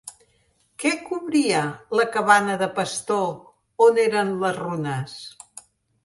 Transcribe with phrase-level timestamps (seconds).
[0.83, 1.59] Què cobria
[1.99, 5.15] la cabana de pastor on eren les runes?